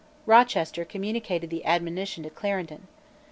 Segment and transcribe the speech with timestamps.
[0.25, 2.87] Rochester communicated the admonition to Clarendon.